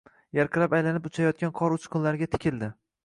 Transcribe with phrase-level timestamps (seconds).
[0.37, 2.73] Yarqirab aylanib uchayotgan qor uchqunlarigatikildi.